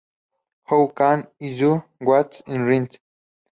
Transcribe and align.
How 0.63 0.87
can 0.87 1.27
I 1.39 1.49
do 1.59 1.83
what 1.99 2.41
is 2.47 2.59
right?"". 2.59 2.99